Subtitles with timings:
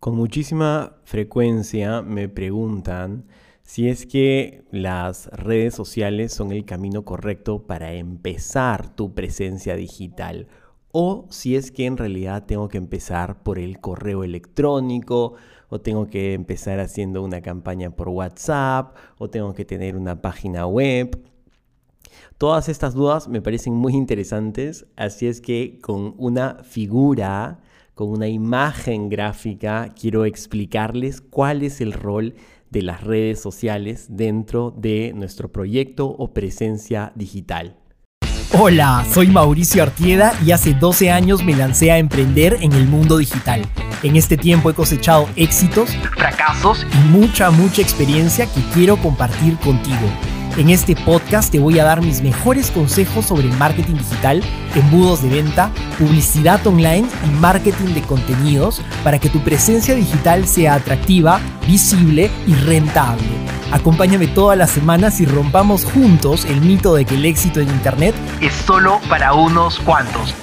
[0.00, 3.26] Con muchísima frecuencia me preguntan
[3.62, 10.46] si es que las redes sociales son el camino correcto para empezar tu presencia digital
[10.90, 15.34] o si es que en realidad tengo que empezar por el correo electrónico
[15.68, 20.66] o tengo que empezar haciendo una campaña por WhatsApp o tengo que tener una página
[20.66, 21.22] web.
[22.38, 27.60] Todas estas dudas me parecen muy interesantes, así es que con una figura
[28.00, 32.34] con una imagen gráfica, quiero explicarles cuál es el rol
[32.70, 37.76] de las redes sociales dentro de nuestro proyecto o presencia digital.
[38.58, 43.18] Hola, soy Mauricio Artieda y hace 12 años me lancé a emprender en el mundo
[43.18, 43.60] digital.
[44.02, 50.08] En este tiempo he cosechado éxitos, fracasos y mucha, mucha experiencia que quiero compartir contigo.
[50.56, 54.42] En este podcast te voy a dar mis mejores consejos sobre marketing digital,
[54.74, 60.74] embudos de venta, publicidad online y marketing de contenidos para que tu presencia digital sea
[60.74, 63.22] atractiva, visible y rentable.
[63.70, 68.14] Acompáñame todas las semanas y rompamos juntos el mito de que el éxito en Internet
[68.40, 70.34] es solo para unos cuantos.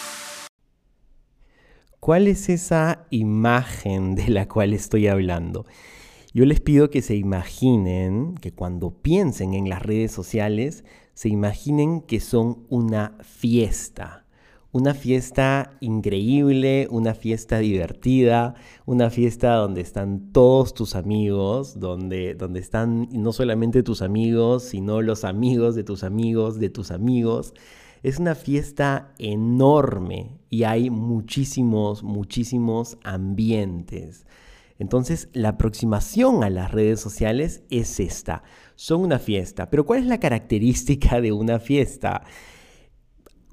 [1.99, 5.65] ¿Cuál es esa imagen de la cual estoy hablando?
[6.37, 10.85] Yo les pido que se imaginen, que cuando piensen en las redes sociales,
[11.15, 14.23] se imaginen que son una fiesta.
[14.71, 18.53] Una fiesta increíble, una fiesta divertida,
[18.85, 25.01] una fiesta donde están todos tus amigos, donde, donde están no solamente tus amigos, sino
[25.01, 27.55] los amigos de tus amigos, de tus amigos.
[28.03, 34.27] Es una fiesta enorme y hay muchísimos, muchísimos ambientes.
[34.79, 38.43] Entonces, la aproximación a las redes sociales es esta.
[38.75, 39.69] Son una fiesta.
[39.69, 42.23] Pero ¿cuál es la característica de una fiesta?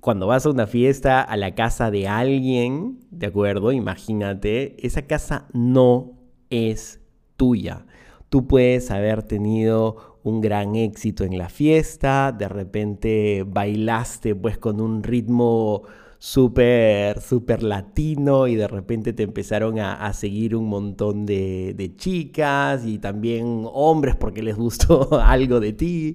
[0.01, 3.73] Cuando vas a una fiesta a la casa de alguien, ¿de acuerdo?
[3.73, 6.19] Imagínate, esa casa no
[6.51, 7.01] es
[7.37, 7.87] tuya.
[8.29, 14.81] Tú puedes haber tenido un gran éxito en la fiesta, de repente bailaste pues con
[14.81, 15.83] un ritmo
[16.19, 22.99] súper, súper latino y de repente te empezaron a, seguir un montón de, chicas y
[22.99, 26.15] también hombres porque les gustó algo de ti.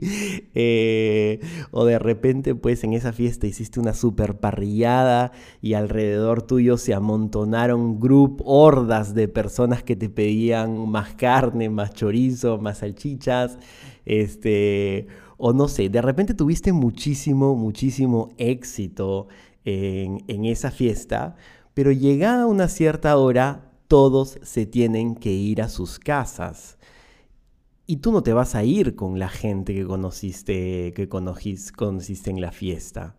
[0.55, 1.39] Eh,
[1.71, 6.93] o de repente pues en esa fiesta hiciste una súper parrillada y alrededor tuyo se
[6.93, 13.57] amontonaron grup, hordas de personas que te pedían más carne, más chorizo, más salchichas.
[14.05, 15.07] Este,
[15.37, 19.27] o no sé, de repente tuviste muchísimo, muchísimo éxito
[19.69, 21.35] en, esa fiesta,
[21.73, 26.77] pero llegada una cierta hora, todos se tienen que ir a sus casas.
[27.85, 32.41] Y tú no te vas a ir con la gente que conociste, que conociste en
[32.41, 33.15] la fiesta.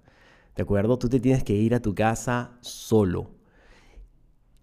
[0.54, 0.98] ¿De acuerdo?
[0.98, 3.30] Tú te tienes que ir a tu casa solo.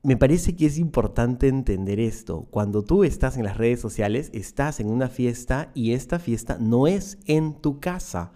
[0.03, 2.47] Me parece que es importante entender esto.
[2.51, 6.87] Cuando tú estás en las redes sociales, estás en una fiesta y esta fiesta no
[6.87, 8.31] es en tu casa.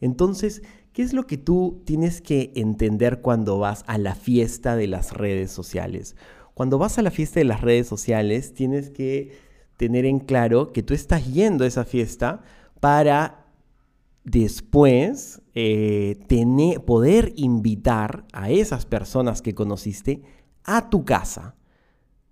[0.00, 0.62] Entonces,
[0.94, 5.12] ¿Qué es lo que tú tienes que entender cuando vas a la fiesta de las
[5.12, 6.14] redes sociales?
[6.54, 9.36] Cuando vas a la fiesta de las redes sociales, tienes que
[9.76, 12.42] tener en claro que tú estás yendo a esa fiesta
[12.78, 13.48] para
[14.22, 16.16] después eh,
[16.86, 20.22] poder invitar a esas personas que conociste
[20.62, 21.56] a tu casa.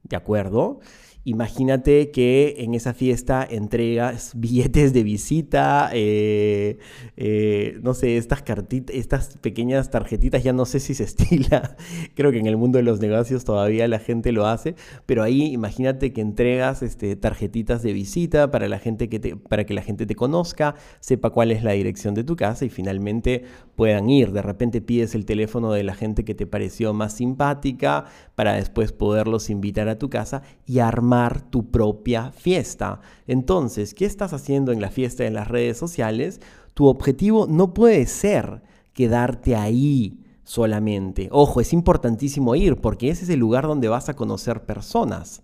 [0.05, 0.79] ¿De acuerdo?
[1.25, 6.79] Imagínate que en esa fiesta entregas billetes de visita, eh,
[7.17, 8.43] eh, no sé, estas,
[8.89, 11.77] estas pequeñas tarjetitas, ya no sé si se estila,
[12.15, 14.75] creo que en el mundo de los negocios todavía la gente lo hace,
[15.07, 19.75] pero ahí imagínate que entregas este, tarjetitas de visita para, la gente que para que
[19.75, 23.45] la gente te conozca, sepa cuál es la dirección de tu casa y finalmente
[23.77, 24.33] puedan ir.
[24.33, 28.93] De repente pides el teléfono de la gente que te pareció más simpática para después
[28.93, 31.12] poderlos invitar a tu casa y armar
[31.51, 33.01] tu propia fiesta.
[33.27, 36.41] Entonces, ¿qué estás haciendo en la fiesta en las redes sociales?
[36.75, 38.63] Tu objetivo no puede ser
[38.93, 41.29] quedarte ahí solamente.
[41.31, 45.43] Ojo, es importantísimo ir porque ese es el lugar donde vas a conocer personas.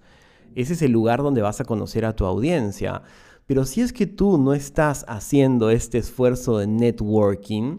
[0.55, 3.03] Ese es el lugar donde vas a conocer a tu audiencia.
[3.47, 7.79] Pero si es que tú no estás haciendo este esfuerzo de networking,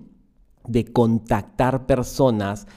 [0.68, 2.68] de contactar personas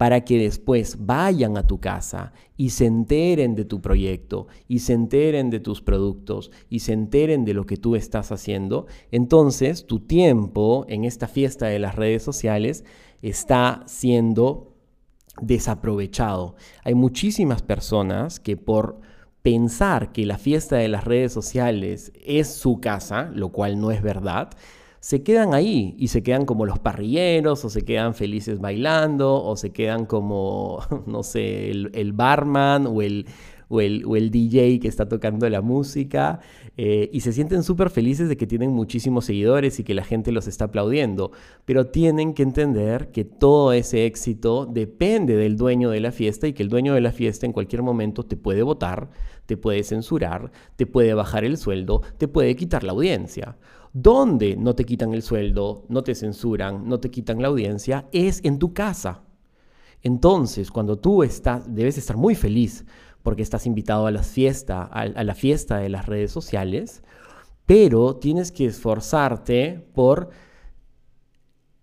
[0.00, 4.94] para que después vayan a tu casa y se enteren de tu proyecto y se
[4.94, 10.00] enteren de tus productos y se enteren de lo que tú estás haciendo, entonces tu
[10.00, 12.82] tiempo en esta fiesta de las redes sociales
[13.20, 14.72] está siendo
[15.42, 16.54] desaprovechado.
[16.82, 19.02] Hay muchísimas personas que por
[19.42, 24.00] pensar que la fiesta de las redes sociales es su casa, lo cual no es
[24.00, 24.48] verdad,
[25.00, 29.56] se quedan ahí y se quedan como los parrilleros o se quedan felices bailando o
[29.56, 33.26] se quedan como, no sé, el, barman o el,
[33.68, 36.40] o el, o el DJ que está tocando la música
[36.76, 40.32] eh, y se sienten súper felices de que tienen muchísimos seguidores y que la gente
[40.32, 41.32] los está aplaudiendo.
[41.64, 46.52] Pero tienen que entender que todo ese éxito depende del dueño de la fiesta y
[46.52, 49.08] que el dueño de la fiesta en cualquier momento te puede votar,
[49.46, 53.56] te puede censurar, te puede bajar el sueldo, te puede quitar la audiencia.
[53.92, 58.40] Donde no te quitan el sueldo, no te censuran, no te quitan la audiencia, es
[58.44, 59.22] en tu casa.
[60.02, 62.84] Entonces, cuando tú estás, debes estar muy feliz
[63.22, 67.02] porque estás invitado a la fiesta, a, la fiesta de las redes sociales,
[67.66, 70.30] pero tienes que esforzarte por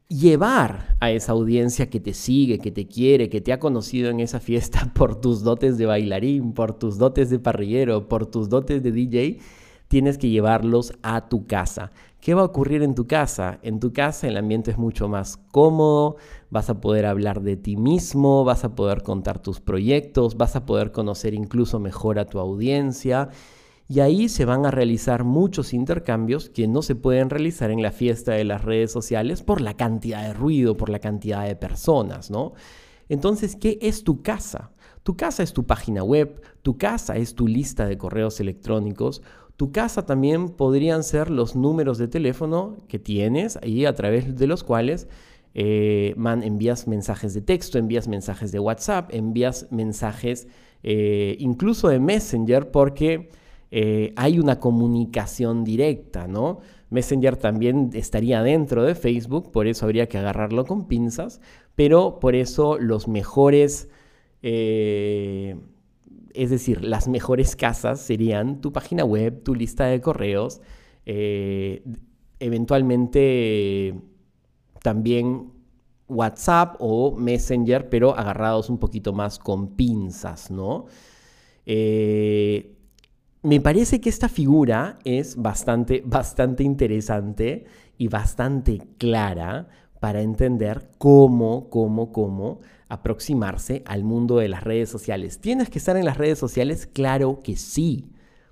[0.09, 4.19] llevar a esa audiencia que te sigue, que te quiere, que te ha conocido en
[4.19, 8.81] esa fiesta por tus dotes de bailarín, por tus dotes de parrillero, por tus dotes
[8.81, 9.39] de DJ,
[9.87, 11.91] tienes que llevarlos a tu casa.
[12.19, 13.59] ¿Qué va a ocurrir en tu casa?
[13.61, 16.17] En tu casa el ambiente es mucho más cómodo,
[16.49, 20.65] vas a poder hablar de ti mismo, vas a poder contar tus proyectos, vas a
[20.65, 23.29] poder conocer incluso mejor a tu audiencia.
[23.89, 27.91] Y ahí se van a realizar muchos intercambios que no se pueden realizar en la
[27.91, 32.29] fiesta de las redes sociales por la cantidad de ruido, por la cantidad de personas,
[32.29, 32.53] ¿no?
[33.07, 34.71] Entonces, ¿qué es tu casa?
[35.03, 39.21] Tu casa es tu página web, tu casa es tu lista de correos electrónicos,
[39.57, 44.47] tu casa también podrían ser los números de teléfono que tienes y a través de
[44.47, 45.07] los cuales
[45.55, 50.47] eh, envías mensajes de texto, envías mensajes de WhatsApp, envías mensajes
[50.83, 53.31] eh, incluso de Messenger porque
[53.71, 56.59] eh, hay una comunicación directa, ¿no?
[56.91, 61.41] Messenger también estaría dentro de Facebook, por eso habría que agarrarlo con pinzas,
[61.73, 63.89] pero por eso los mejores
[66.33, 70.61] es decir, las mejores casas serían tu página web, tu lista de correos,
[71.05, 71.83] eh,
[72.39, 73.95] eventualmente
[74.81, 75.51] también
[76.07, 80.85] WhatsApp o Messenger, pero agarrados un poquito más con pinzas, ¿no?
[81.65, 82.77] Eh,
[83.43, 87.65] me parece que esta figura es bastante, bastante interesante
[87.97, 89.67] y bastante clara
[89.99, 92.59] para entender cómo, cómo, cómo
[92.89, 95.39] aproximarse al mundo de las redes sociales.
[95.39, 96.87] ¿Tienes que estar en las redes sociales?
[96.87, 98.05] Claro que sí.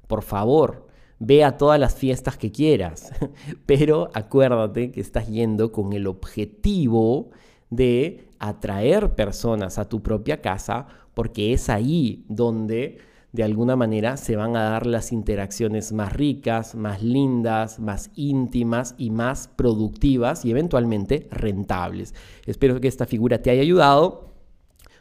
[0.08, 0.88] Por favor,
[1.20, 3.12] ve a todas las fiestas que quieras,
[3.66, 7.30] pero acuérdate que estás yendo con el objetivo
[7.70, 12.98] de atraer personas a tu propia casa, porque es ahí donde
[13.36, 18.96] de alguna manera se van a dar las interacciones más ricas, más lindas, más íntimas
[18.98, 22.16] y más productivas y eventualmente rentables.
[22.46, 24.34] Espero que esta figura te haya ayudado.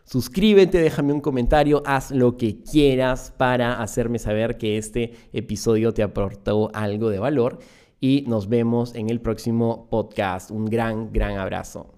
[0.05, 6.03] Suscríbete, déjame un comentario, haz lo que quieras para hacerme saber que este episodio te
[6.03, 7.61] aportó algo de valor
[8.01, 10.51] y nos vemos en el próximo podcast.
[10.51, 11.95] Un gran, gran abrazo.